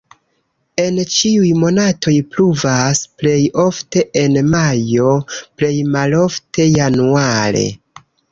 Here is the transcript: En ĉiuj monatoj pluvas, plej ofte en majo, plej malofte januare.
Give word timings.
En 0.83 0.95
ĉiuj 1.15 1.49
monatoj 1.63 2.13
pluvas, 2.35 3.01
plej 3.19 3.35
ofte 3.65 4.03
en 4.23 4.41
majo, 4.55 5.13
plej 5.61 5.71
malofte 5.99 6.67
januare. 6.69 7.65